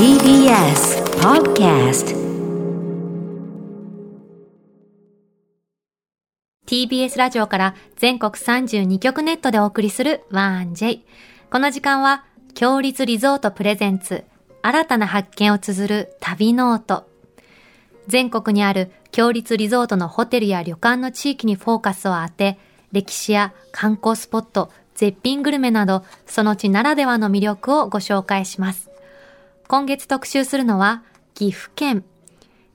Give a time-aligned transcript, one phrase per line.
[0.00, 2.16] TBS Podcast
[6.66, 11.00] TBS ラジオから全国32局ネットでお送りする 1J。
[11.50, 12.24] この時間は、
[12.54, 14.24] 共立リゾートプレゼンツ、
[14.62, 17.06] 新たな発見を綴る旅ノート。
[18.08, 22.58] 全国にある共立リゾートのホテルや旅館の地域にフォーカスを当て、
[22.90, 28.89] 歴史や観光スポット、絶品グルメなど、その地ならではの魅力をご紹介します。
[29.70, 32.04] 今月特集するのは、岐阜県。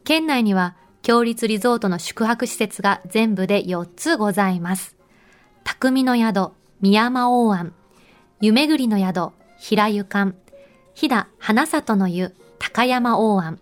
[0.05, 4.95] 県内には、強立リゾートの宿泊施設が全部で4つございます。
[5.66, 7.73] 匠の宿、宮山大庵。
[8.39, 10.38] 湯巡りの宿、平湯館。
[10.94, 13.59] 飛騨花里の湯、高山大庵。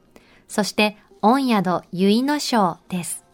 [0.48, 3.26] そして、御宿、結の章です。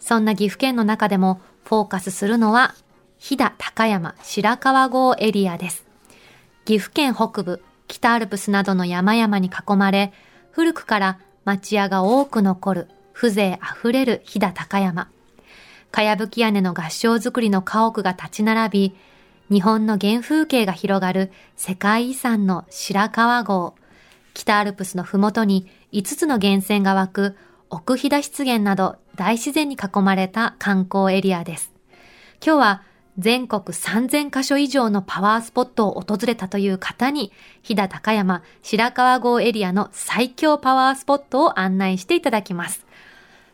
[0.00, 2.74] そんな岐阜県の中でも、フォーカスするのは、
[3.16, 5.86] 飛騨高山白川郷エリアです。
[6.66, 10.12] 岐阜県北部、北アルプスなどの山々に囲まれ、
[10.52, 15.10] 古くから町屋が多く残る、風情あふれる飛騨高山。
[15.90, 18.96] かやぶき屋根の合掌造りの家屋が立ち並び、
[19.50, 23.74] 日本の原風景が広がる世界遺産の白川郷。
[24.34, 27.36] 北アルプスのふもとに5つの源泉が湧く
[27.68, 31.72] 奥飛騨湿原など大自然に囲まれた観光エリアです。
[32.44, 32.82] 今日は
[33.20, 42.86] 全国3000カ所以上のパワースポットを訪れたという方に、飛騨高山白川郷エリアの最強パワースポットを案内していただきます。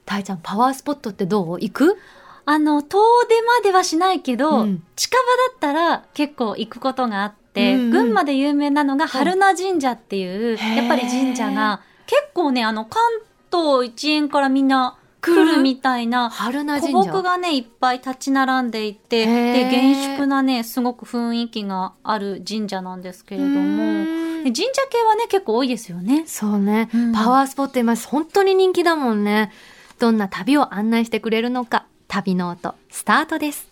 [0.05, 1.59] たいちゃん、パワースポットってどう？
[1.61, 1.99] 行く？
[2.45, 4.85] あの、遠出まではしないけど、うん。
[4.95, 7.91] 近場だったら結構行くことがあって、うんうん。
[7.91, 13.03] 群馬で有名なのが春名神社っていう、やっぱり神社が結構ね、あの、関
[13.51, 16.93] 東一円からみんな来るみたいな、 春名古。
[16.93, 24.05] 木がね、いっぱい立ち並んでいて、で、厳粛なね、すごく雰囲気がある神社なんですけれどうも、
[24.45, 26.25] 神社系はね、結構多いですよね。
[26.27, 29.53] そうね、うんパワースポット今本当に人気だもんね。
[29.99, 33.69] どんな旅を案内してくれるのか、旅ノートスタートです。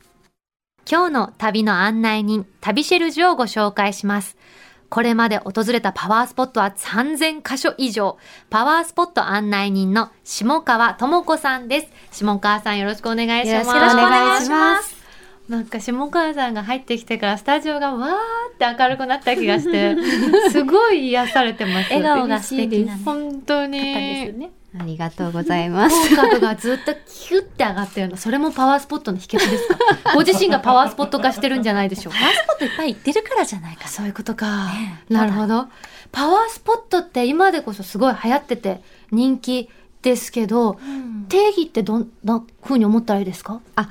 [0.91, 4.37] 今日の旅の案内人、旅シェルジュをご紹介します。
[4.89, 8.19] これまで訪れたパワースポットは3000カ所以上。
[8.50, 12.21] パワースポット案内人の下川智子さんです。
[12.21, 13.69] 下川さんよろしくお願いします。
[13.69, 15.05] よろしくお願いします
[15.49, 19.94] なんか下川さんが入ってきてからスタジオがわーって明るくなった気がして、
[20.50, 21.93] すごい癒されてます。
[21.93, 23.78] 笑顔が素敵なね本当に。
[23.78, 24.53] 方ですね。
[24.79, 26.09] ありがとうございます。
[26.11, 28.17] 口角がずっとキュッて上がってるの。
[28.17, 29.79] それもパワースポットの秘訣ですか？
[30.15, 32.19] ご自身がパワースポット化してるんじゃないでしょうか？
[32.19, 33.89] パワースポットいっぱい行ってるからじゃないか。
[33.89, 34.67] そういうことか。
[34.67, 35.67] ねなるほど。
[36.11, 39.69] パワースポットって今でこそすごい流行ってて人気
[40.03, 40.79] ですけど、
[41.29, 43.61] 定義ってどんな風に思ったらいいですか？
[43.77, 43.89] あ、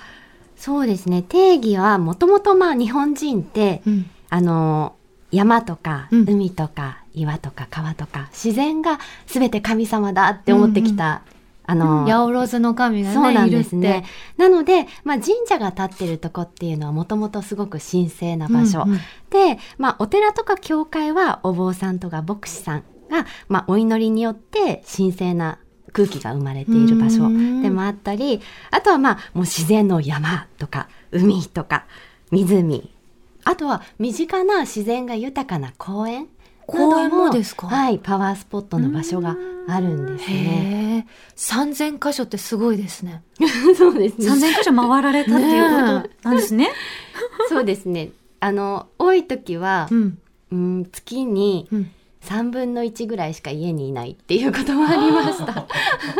[0.58, 1.22] そうですね。
[1.22, 4.10] 定義はもともとまあ日本人って、うん。
[4.30, 4.96] あの、
[5.34, 11.24] 山とかうん海とか岩とか川とか自然が全て神様だって思ってきた、
[11.66, 13.50] あの、八百万の神がね、そうなん。
[13.50, 14.06] ですね。
[14.38, 18.84] なので、まあ、神社が建ってるとこっていうのはもともとすごく神聖な場所。
[18.84, 19.00] うんうん
[19.30, 25.58] で、まあ、お寺とか教会はお坊さんとか牧師さんが、まあ、お祈りによって神聖な
[25.92, 31.86] 空気が生まれている場所うんでもあったり、あとはまあ、もう自然の山とか海とか
[32.30, 32.93] 湖。
[33.46, 36.28] あとは身近な自然が豊かな公園。
[36.66, 37.68] 公園もですか？
[37.68, 39.36] はい、パワースポットの場所が
[39.68, 40.36] あるんですね。
[40.36, 41.06] へえ。
[41.36, 43.22] 3000箇所ってすごいですね。
[43.78, 44.28] そうですね。
[44.30, 45.64] 3000箇所回られたっていう
[46.04, 46.70] ことなんですね。
[47.50, 48.12] そうですね。
[48.40, 50.18] あの、多い時はう、ん。
[50.52, 51.92] うん、月にうん。
[52.24, 55.68] 3分の1ぐらいしか家にいないっていうこともありました。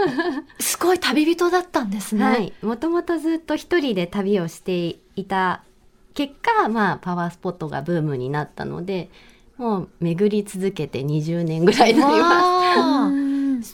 [0.60, 2.24] すごい旅人だったんですね。
[2.26, 2.52] はい。
[2.62, 5.62] もともとずっと一人で旅をしていた
[6.14, 9.10] 結果、まあ、パワースポットがブームになったので、
[9.58, 13.10] もう巡り続けて20年ぐらいになりまわあ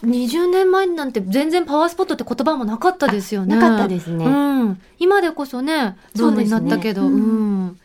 [0.04, 3.56] 20年前なんて全然パワースポットって言葉もなかったですよね。
[3.56, 4.30] なかったですねう
[4.66, 4.82] ん。
[5.00, 7.78] 今でこそね、ブームになったけど、うそうですねん。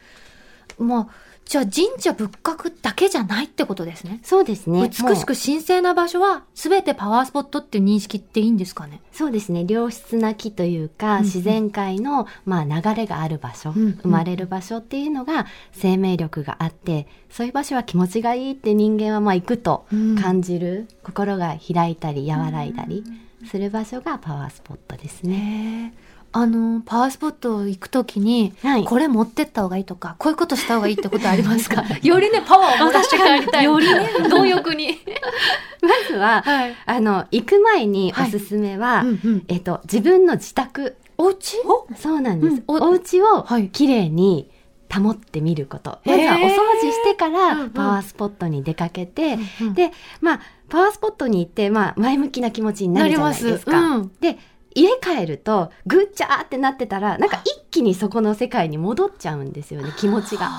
[0.78, 1.06] まあ、
[1.44, 4.21] じゃあ神社仏閣だけじゃないってことですね。
[4.22, 4.31] す。
[4.31, 4.81] そうですね。
[4.88, 9.03] 美しく神聖な場所は全てパワースポットっていう認識っていいんですかね？
[9.13, 9.66] そうですね。
[9.68, 23.04] 良質な木というか、うんうん自然界の、まあ、流れがある場所、うんうん生まれる場所っていうのが生命力があって、そういう場所は気持ちがいいって人間はまあ行くとうん感じる、心が開いたり和らいだり
[23.47, 25.95] する場所がパワースポットですね。
[26.36, 28.84] あの、パワースポット行くときに、はい。
[28.84, 31.84] これ持ってった方がいいとか、こういうことした方がいいってことありますか？
[32.03, 33.65] よりね、パワーをもらして帰りたい。
[33.65, 34.89] よりね、 貪欲に。
[35.81, 36.75] まずは、はい。
[36.86, 39.45] あの、行く前におすすめは、うんうん。
[39.47, 40.97] えっと、自分の自宅。
[41.19, 41.28] お？
[41.28, 41.57] 家
[41.97, 42.54] そうなんです。
[42.54, 42.63] うん。
[42.66, 42.89] お？
[42.89, 43.69] お家をはい。
[43.69, 44.51] きれいに
[44.92, 46.01] 保ってみること。
[46.04, 46.48] まずはお掃
[46.83, 47.39] 除してかうんうん。
[47.39, 53.78] らパワースポットに出かけて、うんでまあパワースポットに行って、まあ、前向きな気持ちになるじゃないですか。
[53.78, 54.13] うん。
[54.21, 54.39] で
[54.74, 60.50] 家帰るとぐっちゃーってなってたらなんか一気にそこの世界に戻っちゃうんですよね気持ちが。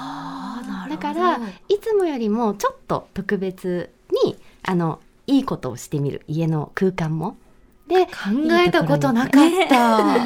[0.89, 3.91] だからいつもよりもちょっと特別
[4.25, 7.38] にあのいいことをしてみる家の空間も。
[7.88, 8.12] で考
[8.65, 10.25] えたことなかった。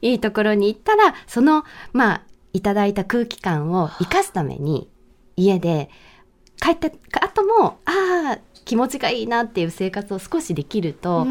[0.00, 4.88] いいところに 行ったらそのまあいただいた空気感を生かすために
[5.36, 5.90] 家で
[6.60, 6.90] 帰った
[7.24, 11.26] 後もああ気持ちがいいなっていう生活を少しできると、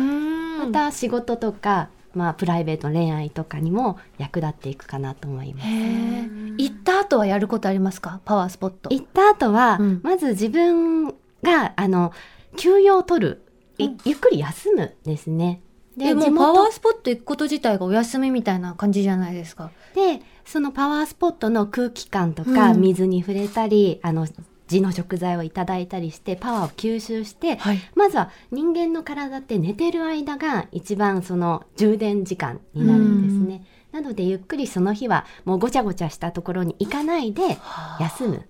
[0.57, 5.67] ままた仕事とか、まあ、プライベート恋愛とかにも役立っていくかなと思います。
[5.67, 6.29] へえ。
[6.57, 8.21] 行った後はやることありますか？
[8.25, 8.89] パワースポット。
[8.89, 11.13] 行った後は、うんまず自分
[11.43, 12.11] があの
[12.55, 13.41] 休養を取る、
[13.77, 15.61] ゆっくり休むですね。
[15.95, 19.71] でもパワースポット行くこと自体がお休みみたいな感じじゃないですか。
[19.93, 24.27] でそのパワースポットの空気感とか、うん水に触れたりあの
[24.67, 27.79] 地の食材をいただいたりしてパワーを吸収してはい。
[27.95, 33.65] まずは人間の体って寝てる間が一番その充電時間になるんですね。
[33.91, 37.57] なのでゆっくりその日はもうごちゃごちゃしたところに行かないで
[37.99, 38.45] 休む。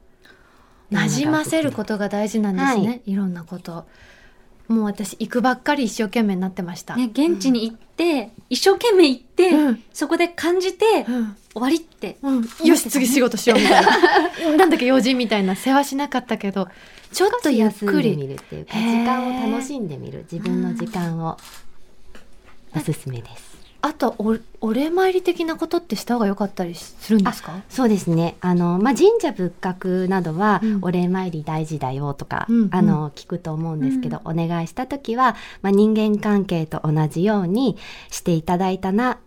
[0.92, 3.86] 馴染ませることが大事なんですね。、はいろんなこと。
[4.68, 6.96] もう私行くばっかり一生懸命になってました。
[6.96, 12.18] ね、現地に行って、一生懸命行って、うんそこで感じて、うん終わりって。
[12.21, 13.89] うん、よし次仕事しようみたいな。
[14.57, 15.56] なんだっけ用心みたいな。
[15.56, 16.68] 世話しなかったけど
[17.12, 20.25] ちょっとゆっくりるっていうか時間を楽しんでみる。
[20.31, 21.38] 自分の時間を
[22.75, 23.57] おすすめです。
[23.80, 27.62] あとおお礼参り的なことってした方が良かったりするんですか？
[27.69, 28.36] そうですね。
[28.42, 32.69] あの、まあ、神社仏閣などはうん、お礼参り大事だよとか、うんうん。
[32.71, 37.77] あの、聞くと思うんですけど、お願いした時は、まあ、人間関係と同じように
[38.10, 39.19] していただいたな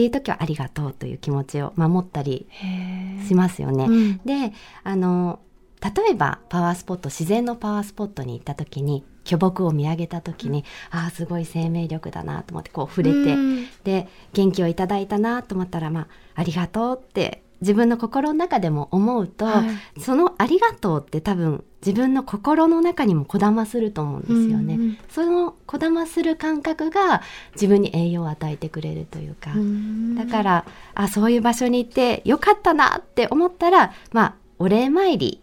[0.00, 3.84] っていう時はありがとうという気持ちを守ったりへしますよね。
[3.84, 4.20] うん。
[4.24, 4.52] で、
[4.82, 5.40] あの、
[5.82, 13.66] 例えばパワースポット、自然のパワースポットに行った時に、巨木を見上げた時に、ああ、すごい生命力だなと思って、こう触れて、うん。
[13.84, 19.64] で元気をいただいたなと思ったら、まあ、ありがとうって自分の心の中でも思うと、は
[19.96, 20.00] い。
[20.00, 24.74] そのありがとうって多分自分の心の中にもこだますると思うんですよね。
[24.74, 27.22] うんそのこだまする感覚が
[27.54, 30.14] 自分に栄養を与えてくれるというか、うん。
[30.16, 30.64] だから
[30.94, 35.40] あそういう場所に行ってよかったなって思ったらまあお礼参り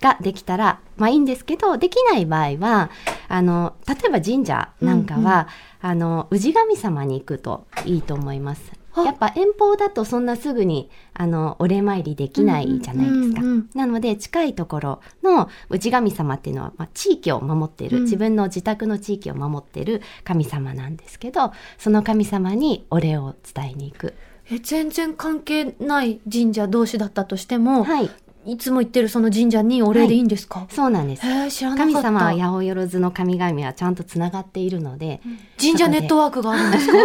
[0.00, 2.90] ができたらまあいいんですけどできない場合は
[3.28, 5.48] あの例えば神社なんかは、
[5.80, 8.77] あの氏神様に行くといいと思います。
[8.94, 13.42] あやっぱ遠方だとそんなすぐにあのお礼参りできないじゃないですか。
[13.74, 24.14] なので近いところの氏神様っていうのは、まあ、地域を守っている、うん自分の自宅の地域を守っている神様なんですけどその神様にお礼を伝えに行く。
[24.50, 28.10] え全然関係ない神社同士だったとしても、はい、
[28.52, 31.22] い、つも行ってるその神社にお礼でいいんですか、そうなんです。
[31.22, 35.20] 神様は八百万の神々はちゃんとつながっているので、
[35.60, 36.98] 神社ネットワークがあるんですか？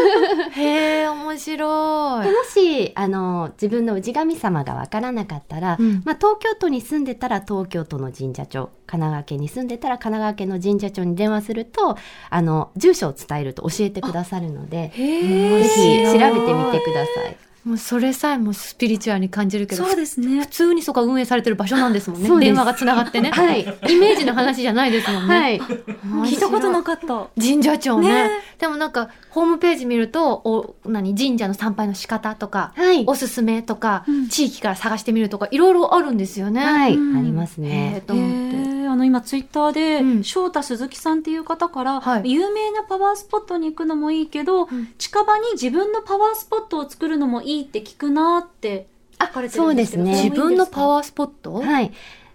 [0.61, 2.25] へえ面白い。
[2.25, 6.01] でもしあの自分の氏神様がわからなかったら、うん。
[6.05, 11.97] まあ、東京都に住んでたら東京都の神社庁神奈川県に住んでたら神奈川県の神社庁に電話すると
[12.29, 17.52] あの住所を伝えると教えてくださるのでへえぜひ調べてみてください。
[17.65, 20.41] もうそれさえもスピリチュアルに感じるけどそうですね。
[20.41, 20.47] 普。
[20.47, 22.27] 通にそこは運営されてる場所なんですもんね。
[22.27, 22.49] そうです。
[22.49, 23.61] 電話がつながってね、はい。
[23.61, 27.27] イメージの話じゃないですもんね、はい、聞いたことなかった。
[27.41, 28.25] 神社長ね。
[28.25, 28.29] ね。
[28.59, 33.05] でもなんかホームページ見るとお何神社の参拝の仕方とか、はい。
[33.07, 34.27] おすすめとか、うん。
[34.27, 36.63] 地域から探してみるとかいろいろあるんですよね。
[36.63, 37.17] はい、うん。
[37.17, 38.03] ありますへえね。
[38.05, 38.82] と思って。
[38.93, 40.23] えーあの今ツイッターで、うん。
[40.23, 42.31] 翔太鈴木さんっていう方から、はい。
[42.31, 44.93] 有名なパワースポットに行くのもいいけど、ん。
[44.97, 48.85] 近場に自分のパワースポットを作るのもいいって聞くなって
[49.19, 50.23] 書かれてるんですけどそうですね。
[50.29, 51.91] 自分のパーワースポット、はい。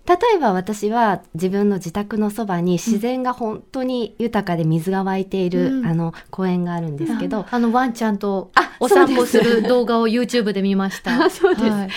[0.09, 5.87] 例えば私は自分の自宅のそばに自然が本当に豊かで水が湧いている、うん。
[5.87, 11.25] あの公園があるんですけど、あのワンちゃんとあお散歩する動画を YouTube で見ました。
[11.25, 11.69] あそうです。
[11.69, 11.91] はい。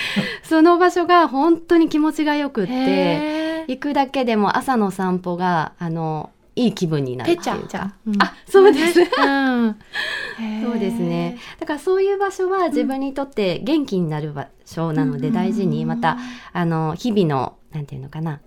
[0.44, 7.96] その場所が本当に気持ちがよくって行くだけでも朝の散歩があのいい気分になるっていうか。。
[8.06, 8.22] うん。
[8.22, 9.00] あそうです。
[9.00, 9.10] ね。
[9.18, 9.80] うん。
[10.64, 11.38] そうですね。
[11.60, 16.18] だからそういう場所は自分にとって元気になる場所なので大事にまた
[16.54, 18.42] あの日々のなんていうのかな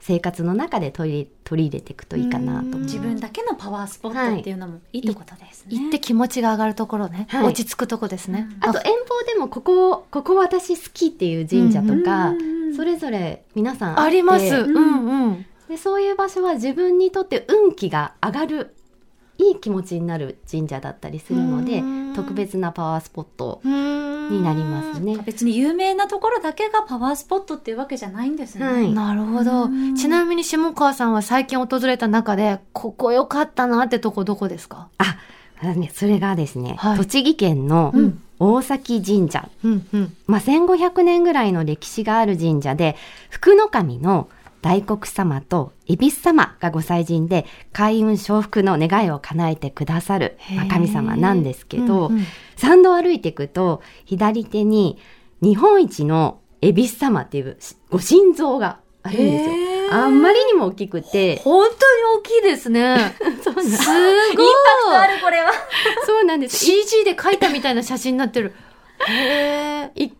[0.00, 2.78] 生活の中で取り取り入れていくといいかなと。
[2.78, 5.76] 自分だけのパワースポットっていうのもいいってことですね。
[5.76, 8.48] 行って気持ちが上がるところね、はい落ち着くとこですね。
[8.60, 14.44] あと遠方でもここここ私好きっていう神社とか、うんそれぞれ皆さんってあります。
[14.44, 15.46] んうんうん。
[15.68, 18.74] でそういう場所は自分にとって運気が上がる
[19.48, 25.16] いい気持ちになる神社だったりするのでうん特別なパワースポットにになりますね。
[25.26, 28.64] 別に有名なところだけがパワースポットっていうわけじゃないんですね。
[28.64, 29.96] はいなるほどうん。
[29.96, 34.88] ちなみに下川さんは最近訪れた中で、ここ良かったなってとこどこですか？
[34.98, 35.16] あ
[35.92, 40.16] それがですね、はい栃木県のうん大崎神社、うんうん。
[40.28, 42.96] まあ、1500年ぐらいの歴史がある神社で
[43.30, 44.28] 福の神の
[44.62, 52.26] 大黒様と恵比寿様がご祭神で開運承福の願いを叶えてくださる、まあ神様なんですけど、うんうん
[52.56, 54.98] 参道を歩いていくと左手に
[55.40, 57.56] 日本一の恵比寿様っていう
[57.88, 59.54] ご神像があるんですよ。
[59.92, 61.78] あんまりにも大きくて、本当に
[62.18, 63.14] 大きいですね。
[63.42, 64.46] そうなんですすごい。
[64.94, 65.50] あるこれは。
[66.04, 66.58] そうなんです。
[66.66, 68.54] CG で描いたみたいな写真になってる。
[69.94, 70.14] 一見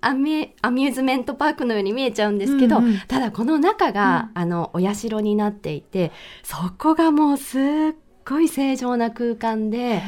[0.00, 2.98] アミアミューズメントパークのように見えちゃうんですけど、うんうん。
[3.08, 6.12] ただこの中が、あのお社になっていて
[6.42, 7.60] そこがもうすっ
[8.24, 10.02] ごい正常な空間で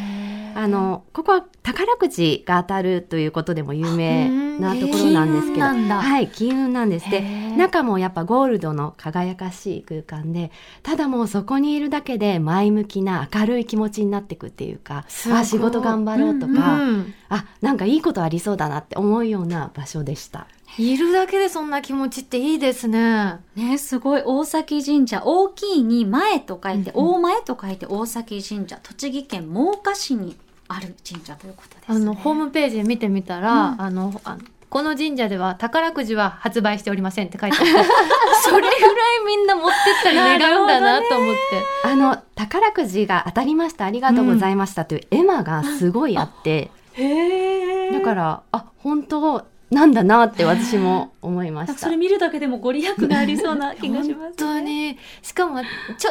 [0.55, 7.21] あのここは宝くじが当たるということでも有名なところなんですけど金運なんだはい金運なんですで
[7.57, 10.51] 中もやっぱゴールドの輝かしい空間で
[10.83, 20.47] ただもうそこにいるだけで前向きな明るい気持ちになっていくっていうかすごいあ仕事頑張ろうとか、うんあなんかいいことありそうだなって思うような場所でした。
[20.79, 23.41] いるだけでそんな気持ちっていいですね。
[23.55, 24.23] ね、すごい。
[24.25, 25.23] 大崎神社。
[25.25, 28.79] 大きいに前と書いて、うん大前と書いて大崎神社。
[28.83, 30.37] 栃木県真岡市に
[30.69, 31.97] ある神社ということです、ね。
[31.97, 34.43] あの、ホームページ見てみたら、うんあの、あの
[34.75, 37.71] この神社では宝くじは発売しておりませんって書いてあって、
[38.43, 41.41] それぐらいみんんな持ってったり願うんだなと思って。
[41.89, 51.97] あの宝くじが当たりましたありがとうございましたという絵馬がすごいあって、へだからあ本当なんだなって私も思いましたそれ。
[51.97, 54.99] 見るだけでもご利益がありそうな気がします、本当に。
[55.23, 55.61] しかも、
[55.99, 56.11] ちょ、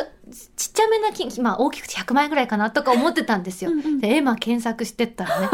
[0.57, 3.71] ちっちゃめな金、まあ大きくて100万円ぐらいかなとか思ってたんですよ。
[3.71, 5.49] うんうんで、エマ検索してったらね、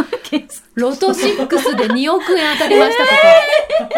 [0.75, 3.03] ロト6で2億円当たりました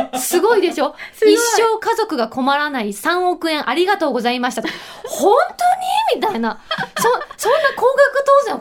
[0.02, 0.20] とか。
[0.20, 0.96] すごいでしょ？
[1.22, 4.64] 一生家族が困らない3億円ありがとうございました。
[5.06, 5.36] 本
[6.12, 6.22] 当に？
[6.22, 6.60] みたいな。
[7.38, 7.50] そ、そ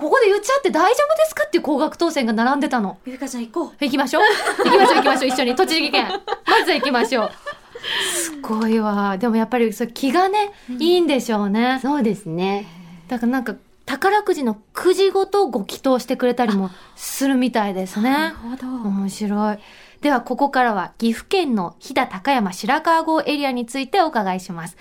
[0.00, 2.98] ここで言っちゃって大丈夫ですかっていう高額当選が並んでたの。
[3.06, 3.84] ゆうかちゃん行こう。
[3.84, 4.22] 行きましょう。
[4.64, 5.54] 行きましょう行きましょう一緒に。
[5.56, 6.08] 栃木県。
[6.46, 7.30] まずは行きましょう。
[8.14, 9.16] すごいわ。
[9.18, 11.78] でもやっぱりそれ気がね、いいんでしょうね。
[11.82, 12.66] そうですね。
[13.08, 13.54] だからなんか
[13.86, 18.32] 宝くじのくじごとご祈祷してくれたりもするみたいですね。
[18.42, 18.66] ほど。
[18.88, 19.58] 面白い。
[20.00, 24.76] ではここからは岐阜県の飛騨高山白川郷エリアについてお伺いします。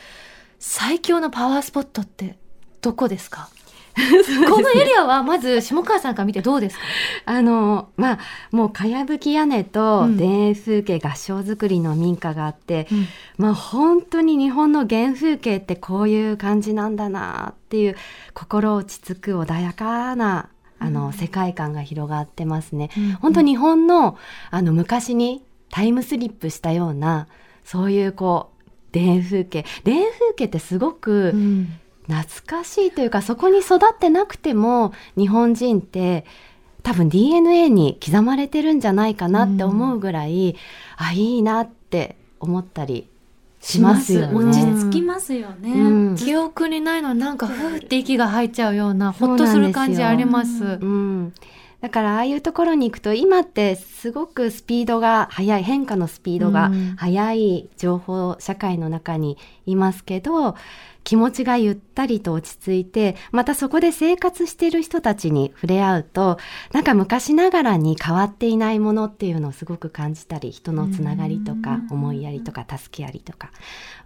[0.59, 2.37] 最強のパワースポットって
[2.81, 3.49] どこですか？
[4.49, 6.83] このエリアはまず下川さんから見てどうですか？
[7.25, 8.19] あのまあ
[8.51, 10.17] もうかやぶき屋根とうん。
[10.17, 12.87] 田園風景合掌造りの民家があって、
[13.37, 17.95] まあ本当に日本の原風景ってこういう感じなんだなっていう
[18.33, 20.47] 心落ち着く穏やかな
[20.79, 22.89] あの、世界観が広がってますね。
[23.21, 24.17] 本当日本の
[24.51, 27.27] あの昔にタイムスリップしたような
[27.65, 28.51] そういうこ
[28.91, 29.63] う田園風景。
[29.83, 36.25] 田園風景ってすごく、うん懐かしいというかそこに育ってなくても日本人って
[36.81, 40.55] 多分 DNA に刻まれてるんじゃないかなって思うぐらい、
[40.97, 43.07] あいいなって思ったり
[43.59, 44.33] しますよね。
[44.33, 46.15] 落ち着きますよね、うん。
[46.15, 50.63] 記憶にないのになんかふーって息が入っちゃうようなほっとする感じあります。
[50.63, 51.33] うん
[51.81, 56.95] だからああいうところに行くと今ってすごくスピードが速い変化のスピードがうん。
[56.97, 60.55] 速い情報社会の中にいますけど
[61.03, 66.37] 気持ちがゆったりと落ち着いてまたそこで生活している人たちに触れ合うと
[66.73, 71.87] なんか昔ながらに変わっていないものっていうのをすごく感じたり人のつながりとかうん。
[71.91, 73.51] 思いやりとか助けやりとか。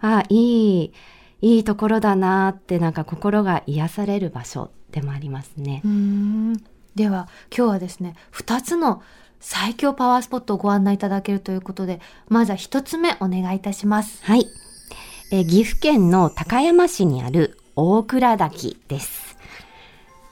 [0.00, 0.92] あいい
[1.40, 5.82] いいところだなってなんか心が癒される場所でもありますね。
[5.84, 6.56] うーん
[6.94, 9.02] では今日はですね2つの
[9.40, 14.24] 最強パワースポットをご案内いただけるということでまずは1つ目お願いいたします。
[14.24, 14.46] はい。
[15.32, 19.36] えー岐阜県の高山市にある大倉滝です。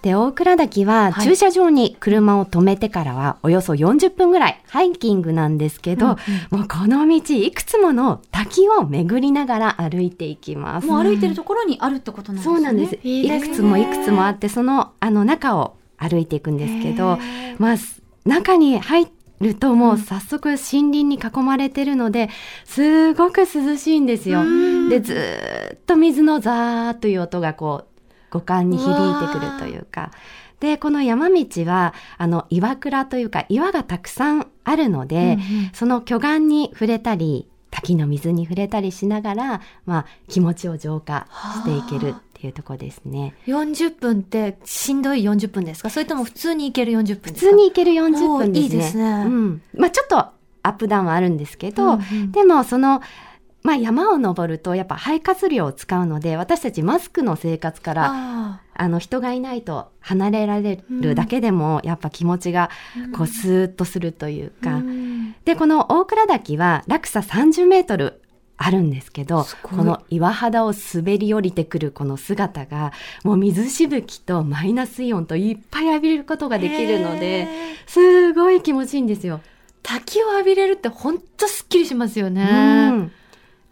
[0.02, 6.16] で、大倉滝ははい駐車場に車を止めてからはおよそ40分ぐらいハイキングなんですけど、
[6.50, 10.86] もうこの道いくつもの滝を巡りながら歩いていきます。
[10.86, 12.98] もう歩いてるところにあるってことなんですねそうなんです。
[13.02, 17.18] いくつもいくつもあって、そのあの中を歩いていくんですけど、
[17.58, 19.08] まあ、す中に入
[19.40, 22.30] るともう早速森林に囲まれてるので、
[22.64, 24.40] すごく涼しいんですよ。
[24.42, 24.88] うん。
[24.88, 27.92] で、ずーっと水のザーっという音がこう、
[28.30, 30.10] 五感に響いてくるというか。
[30.60, 35.38] で、この山道は、あの、岩倉というか、岩がたくさんあるので、
[35.72, 43.36] その巨岩に触れたり、滝の水に触れたりしながら、まあ、気持ちを浄化していけるっいうところですね。
[43.46, 45.90] 40分ってしんどい40分ですか？
[45.90, 47.30] それとも普通に行ける40分ですか？
[47.30, 48.60] 普通に行ける40分ですね。
[48.60, 49.04] いいですね。
[49.04, 49.62] うん。
[49.74, 50.32] まあちょっとア
[50.70, 52.32] ップダウンはあるんですけど、うんうん。
[52.32, 53.00] でもその、
[53.62, 62.70] まあ山を登るとやっぱ肺活量を使うので、私たちマスクの生活から、ああの人がいないと離れられるだけでも、やっぱ気持ちが
[63.16, 65.36] こうスーッとするというーか、うん。
[65.44, 68.21] で、この大倉岳は落差30メートル
[68.64, 72.92] あるんですけどこの岩肌を滑り降りてくるこの姿が、
[73.24, 77.48] もう水しぶきとマイナスイオンといっぱい浴びれることができるので、
[77.86, 79.40] すごい気持ちいいんですよ。
[79.82, 82.90] 滝を浴びれるってほんとすっきりしますよね。
[82.92, 83.12] うん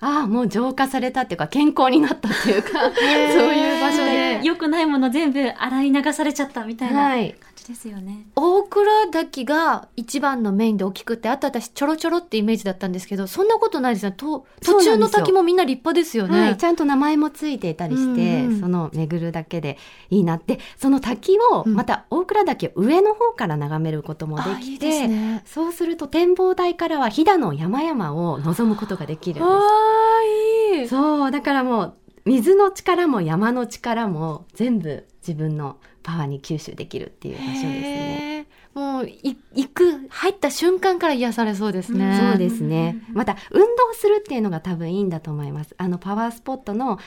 [0.03, 4.41] ああ、もう浄化されたっていうか、健康になったっていうか、そういう場所で。
[4.43, 8.27] 良くないもの全部洗い流されちゃったみたいな感ですよね。
[8.37, 14.13] 大倉滝が一番のメインで大きくて、あと私ちょろちょろってイメージだったんですけど、そんなことないですよ。
[14.13, 16.41] と途中の滝もみんな立派ですよね。
[16.41, 19.79] はい、ちゃんと名前もついていたりして、うんうんその巡るだけで
[20.11, 25.43] いいなって、その滝を、うんまた大倉岳を上の方から眺めることもであいいきて、ですね。
[25.47, 30.91] そうすると展望台からは飛騨の山々を望むことができるんあであ、いいす。。
[30.91, 31.95] そう、だからもう、
[32.27, 38.47] 水の力も山の力も全部自分のパワーに吸収できるっていう場所ですね。
[38.75, 42.31] もう、い、行く、入った瞬間から癒されそうですね。
[42.31, 43.03] そうですね。
[43.13, 45.75] また、運動するっていうのが多分いいんだと思います。
[45.77, 46.99] あの、パワースポットの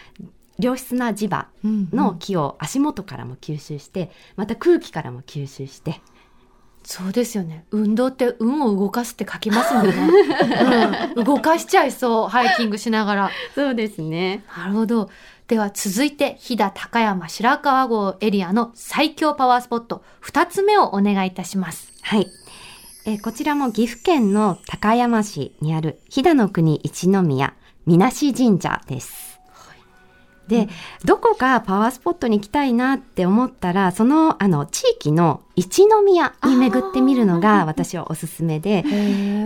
[0.59, 6.01] 良質な磁場の気を足元からも吸収して、また空気からも吸収して。
[6.85, 7.65] そうですよね。
[7.71, 9.93] 運動って運を動かすって書きますもんね。
[11.15, 13.31] うん、動かしちゃいそう、ハイキングしながら。
[13.55, 14.43] そうですね。
[14.57, 15.09] なるほど。
[15.53, 21.93] では続いて、飛騨高山白川郷エリアの最強パワースポット、二つ目をお願いいたします。
[22.01, 22.25] はい。
[23.05, 27.53] えこちらも岐阜県の高山市にある飛騨の国一宮
[27.85, 29.32] みなし神社です。
[30.47, 30.67] で、
[31.05, 38.83] どこかパワースポットに行きたいなって思ったら、その、あの、地域の一宮に巡ってみるのが私はおすすめで、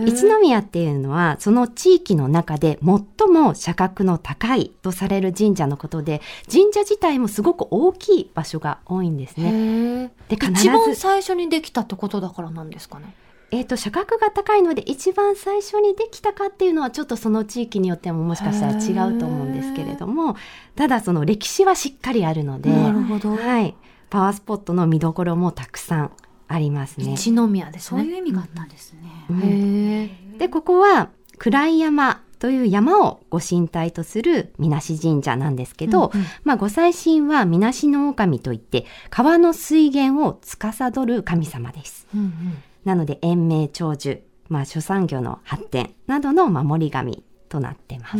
[0.06, 9.52] 一宮っていうのは、その地域の中で最も社格の高いとされる神社のことで、神社自体もすごく大きい場所が多いんですね。
[9.52, 13.14] へで、必ず一番最初にできたってことだからなんですかね。
[13.50, 20.36] えっ、と、社格が高いので、一番最初にできたかっていうのは、ちょっとその地域によってももしかしたら違うと思うんですけれども、
[20.76, 23.36] ただその歴史はしっかりあるので、なるほど。
[23.36, 23.74] はい。
[24.10, 26.10] パワースポットの見どころもたくさん
[26.46, 27.12] ありますね。
[27.12, 28.00] 一宮ですね。
[28.02, 29.00] そういう意味があったんですね。
[29.30, 30.38] うん。
[30.38, 42.06] で、ここは、暗山という山をご神体とするみなし神社なんですけど、うんうんまあ、ご祭神はみなしの狼といって、川の水源を司る神様です。
[42.14, 48.16] うんうんなので、延命長寿、まあ、諸産業の発展などの守り神となってます。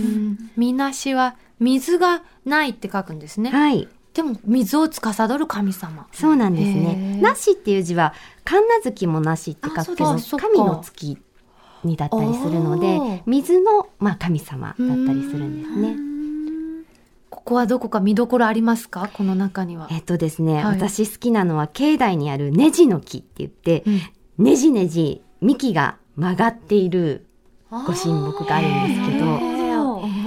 [0.58, 3.50] みなしは水がないって書くんですね。
[3.50, 3.88] はい。
[4.12, 6.06] でも水を司る神様。
[6.12, 7.18] そうなんですへね。
[7.18, 8.12] ーなしっていう字は、
[8.44, 11.16] 神奈月もなしって書くけど神の月
[11.84, 15.96] にだったりするので水の、まあ、神様だったりするんですね。
[17.30, 19.08] ここはどこか見どころありますか？
[19.14, 19.88] この中には。
[19.90, 24.00] えっとですね、はい私好きなのは境内にあるネジの木って言って、うん
[24.38, 27.26] ねじねじ幹が曲がっている
[27.70, 29.58] ご神木があるんですけど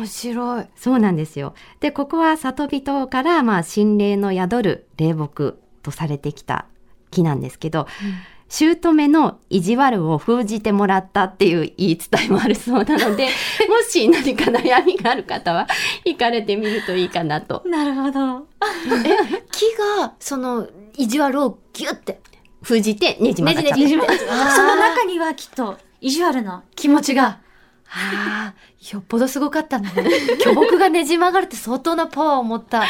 [0.02, 0.66] 面白い。
[0.76, 1.54] そうなんですよ。
[1.80, 6.66] で、ここは里人から、まあ、心霊の宿る霊木とされてきた
[7.10, 7.88] 木なんですけど、
[8.50, 13.26] 姑の意地悪を封じてもらったっていう言い伝えもあるそうなので、
[13.70, 15.68] もし何か悩みがある方は、
[16.04, 17.64] 行かれてみるといいかなと。
[17.66, 18.48] なるほど。
[19.52, 19.66] 木
[20.00, 22.20] が、その、意地悪をギュッて。
[22.62, 23.78] 封じてねじ曲がっちゃった。
[23.78, 27.40] ねじねじその中にはきっと意地悪な気持ちが。
[27.94, 30.10] ああ、よっぽどすごかったんだね。
[30.40, 32.84] 巨木がねじ曲がるって相当なパワーを持った。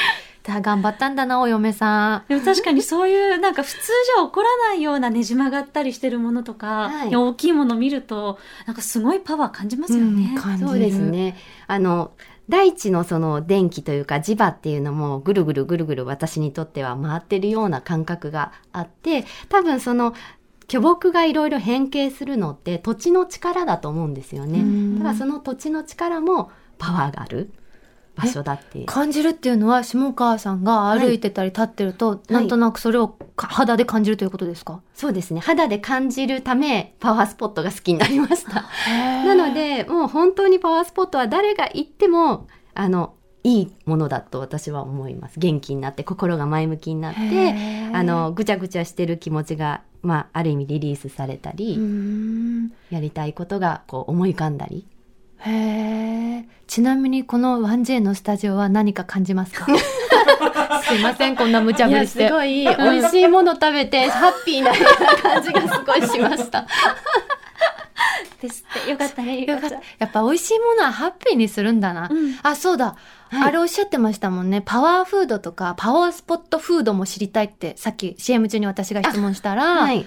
[0.43, 2.23] だ頑張ったんだな、お嫁さん。
[2.27, 10.36] でも確かにそういうなんか普通じゃ起こらないようなねじ曲がったりしてるものとか、はい大きいもの見るとなんかすごいパワー感じますよね。
[10.39, 10.99] 感じるそうです。
[10.99, 11.38] ね。
[11.67, 12.12] あの、
[12.51, 20.13] 大地のその電気というか磁場っていうのもぐるぐるぐるぐる私にとっては回ってるような感覚があって、多分その
[20.67, 24.97] 巨木がいろいろ変形するのって土地の力だと思うんですよねうん。
[24.99, 27.51] だからその土地の力もパワーがある
[28.15, 28.86] 場所だっていう。
[28.86, 35.41] 感じるっていうのは、下川さんが歩いてたり立ってると、なんとなくそれをか肌で感じるということですか、そうですね。
[35.41, 38.65] 肌で感じるためパワースポットが好きになりました。
[39.26, 45.39] なので、もう本当にパワースポットは誰が行っても、あの、いいものだと私は思います。
[45.39, 47.56] 元気になって、心が前向きになって、
[47.93, 51.80] あの、ぐちゃぐちゃしてる気持ちが、まあ、ある意味リリースされたり、
[52.91, 54.86] やりたいことが、こう、思い浮かんだり
[55.43, 56.45] へえ。
[56.67, 59.65] ちなみにこの 1J のスタジオは何か感じますか？
[60.84, 62.27] すいません、こんな無茶ぶりして。
[62.27, 64.71] すごい美味しいもの食べて、ハッピーな
[65.21, 66.65] 感じがすごいしました。
[68.41, 68.89] ですって。
[68.91, 69.75] よかったね、よかった。
[69.75, 72.08] やっぱ美味しいものはハッピーにするんだな。
[72.12, 72.95] うんあ、そうだ。
[73.30, 74.62] はいあれおっしゃってましたもんね。
[74.65, 80.06] パワーフードとか、パワースポットフードも知りたいって、さっき CM 中に私が質問したら、はい。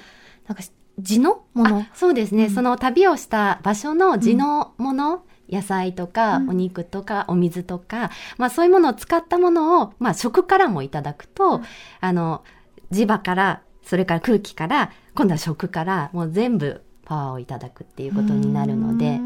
[0.48, 0.62] なんか、
[0.98, 1.78] 地のもの？
[1.80, 2.50] あそうですね、うん。
[2.50, 6.50] その旅をした場所の地のもの、野菜とか、うん。
[6.50, 11.60] お肉とかお水とか、まあ、そういうものを使ったものを、まあ、食からもいただくと、
[12.00, 12.44] あの
[12.92, 19.20] 磁場からそれから空気から今度は食からもう全部パワーをいただくっていうことになるので、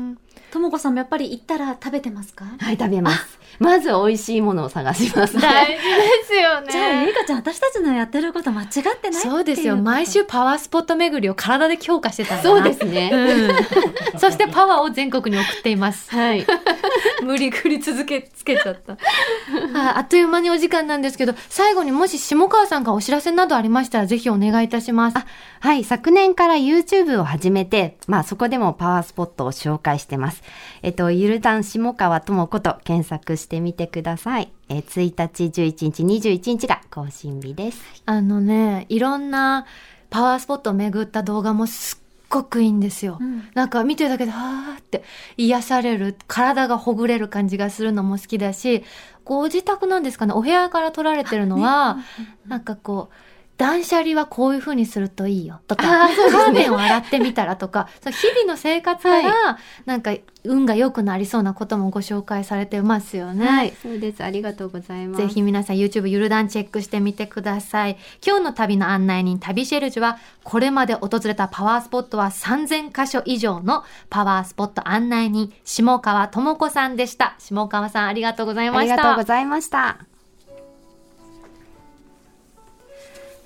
[0.50, 2.44] ともこさんもやっぱり行ったら食べてますか？
[2.58, 5.78] はい食べますまず美味しいものを探します、大事で
[6.26, 6.68] すよね。
[6.70, 8.68] じゃあ、ゆいかちゃん、私たちのやってること間違っ
[9.00, 9.76] てないそうですよ。
[9.76, 14.20] 毎週パワースポット巡りを体で強化してたそうですね、うん。
[14.20, 16.10] そしてパワーを全国に送っています。
[16.10, 16.46] はい
[17.22, 18.92] 無理くり続けつけちゃった。
[18.92, 25.18] ああっという間にお時間なんですけど、最後にもし下川さんからお知らせなどありましたら、ぜひお願いいたします。
[25.18, 25.26] あ
[25.60, 30.37] はい、昨年から YouTube を始めて、まあそこでもパワースポットを紹介してます。
[30.82, 34.52] えっと、ゆるだん下川智子と検索してみてください。
[34.68, 37.80] えー1日、11日、21日が更新日です。
[38.06, 39.66] あのね、いろんな
[40.10, 41.98] パワースポットを巡った動画もすっ
[42.28, 43.18] ごくいいんですよ。
[43.20, 45.04] うんなんか見てるだけで、はーって
[45.36, 48.84] 癒される、体がほぐれる感じがするのも好きだし、
[49.24, 51.98] ご自宅なんですかね、お部屋から撮られてるのは、
[52.46, 53.14] なんかこう、
[53.58, 60.12] 断捨離はこういう風にするといいよとか、カーテンを洗ってみたらとか、 その日々の生活から、なんか
[60.44, 63.46] 運が良くなりそうなこともご紹介されてますよね。
[63.46, 64.22] はい、そうです。
[64.22, 65.22] ありがとうございます。
[65.22, 67.98] ぜひ皆さん YouTube ゆるだんチェックしてみてください。
[68.24, 77.34] 今日の旅の案内人、旅シェルジュは、これまで訪れたパワースポットは3000箇所以上のパワースポット案内人、下川智子さんでした。
[77.38, 78.94] 下川さんありがとうございあました。
[78.94, 80.07] りがとうございました。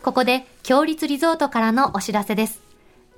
[0.03, 2.61] ここで、強立リゾートからのお知らせです。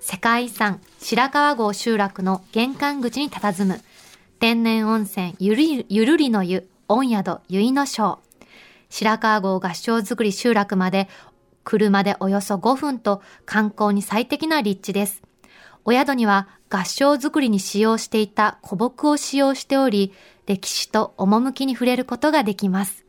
[0.00, 3.80] 世界遺産、白川郷集落の玄関口に佇む、
[4.38, 8.18] 天然温泉ゆるりゆるりの湯、温宿ゆいの章。
[8.90, 11.08] 白川郷合掌造り集落まで、
[11.64, 15.22] 車でおよそ5分と観光に最適な立地です。
[15.86, 20.12] お宿には合掌造りに使用していた古木を使用しており、
[20.44, 23.06] 歴史と趣に触れることができます。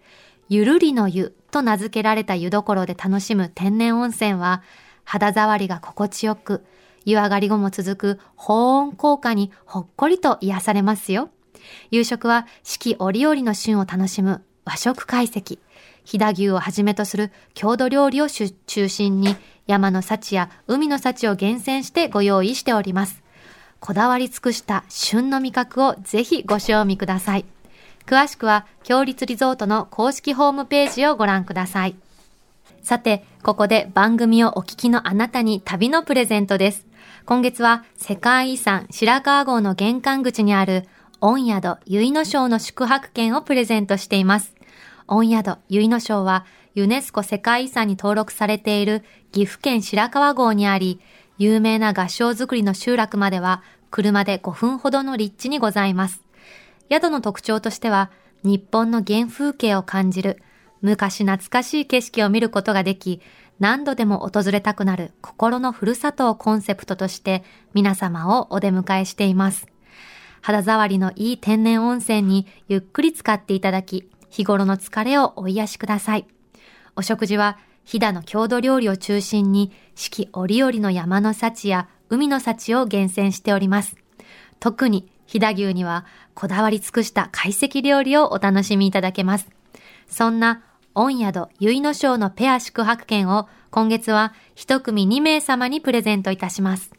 [0.48, 4.62] ゆるりの湯と名付けられた湯どころで楽しむ天然温泉は、
[5.06, 6.66] 肌触りが心地よく、
[7.06, 11.30] 湯上がり後も続く保温効果にほっこりと癒されますよ。
[11.92, 15.60] 夕食は四季折々の旬を楽しむ和食懐石。
[16.04, 23.24] 飛騨牛をはじめとする郷土料理を中中心に山の幸や海の幸を厳選してご用意しております。
[23.80, 27.46] こだわり尽くした旬の味覚をぜひご賞味ください。
[28.06, 31.96] 詳しくは、強立リゾートの公式ホームページをご覧ください。
[32.82, 36.86] さて、ここで番組をお聞きのあなたに旅のプレゼントです。
[37.26, 40.88] 今月は世界遺産白川郷の玄関口にある
[41.20, 44.54] 御宿結の章の宿泊券をプレゼントしています。
[45.08, 51.00] 御宿結の章はユネスコ世界遺産に登録されている岐阜県白川郷にあり、
[51.40, 56.25] 有名な合掌造りの集落までは車で5分ほどの立地にございます。
[56.90, 58.12] 宿の特徴としては、
[58.44, 60.42] 日本の原風景を感じる、
[60.82, 63.22] 昔懐かしい景色を見ることができ、
[63.60, 67.44] 何度でも訪れたくなる心のふるさとをコンセプトとして
[67.74, 69.68] 皆様をお出迎えしています。
[70.42, 76.28] 肌触りのいい天然温泉にゆっくり使っていただき、日頃の疲れをお癒しください。
[76.96, 83.96] お食事は、飛騨の郷土料理を中心に、四季折々の山の幸や海の幸を厳選しております。
[84.60, 89.50] 特に、飛騨牛には、こだわり尽くした懐石料理をお楽しみいただけます。
[90.08, 96.92] そんな、御宿結の庄のペア宿泊券を、今月は一組2名様にプレゼントいたします。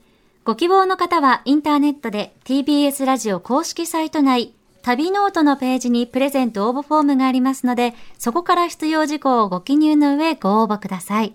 [0.45, 11.35] ご希望の方はインターネットで TBS ラジオ公式サイト内、旅ノートのページにプレゼント応募フォームがありますので、そこから必要事項をご記入の上ご応募ください。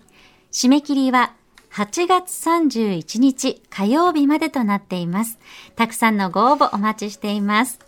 [0.52, 1.34] 締め切りは
[1.72, 5.38] 8月31日火曜日までとなっています。
[5.74, 7.78] たくさんのご応募お待ちしています。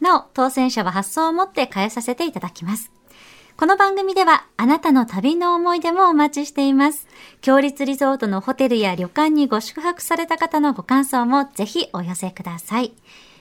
[0.00, 2.92] なお、当選者は発送をもって返させていただきます。
[3.56, 7.08] この番組ではあなたの旅の思い出もお待ちしています。
[7.40, 12.92] 強立リゾートのホテルや旅館にご宿泊された方のご感想もぜひお寄せください。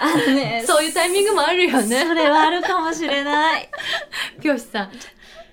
[0.00, 2.04] あのね、そういうタイミングもあるよね。
[2.04, 3.68] それはあるかもしれない。
[4.42, 4.90] ぴょうしさん。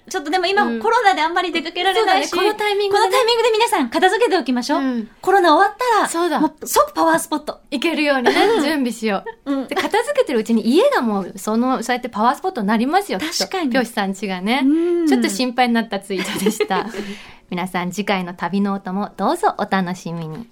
[0.10, 4.82] ちょっとでも今、うんコロナであんまり出かけられないし、そうだねこのタイミングでねこのタイミングで皆さん片付けておきましょう。
[4.82, 7.62] うんコロナ終わったら、そうだもう即パワースポット。
[7.72, 9.52] 行けるようにね、準備しよう。
[9.52, 14.62] うんで、片付けてるうちに家がもう、その、そうやってパワースポットになりますよ、きっと確かにぴょうしさん家がね。
[14.64, 16.88] うんちょっと心配になったツイートでした。
[17.50, 20.48] 皆さん次回の旅ノートもどうぞお楽しみに。